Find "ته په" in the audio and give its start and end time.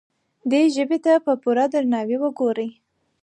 1.05-1.33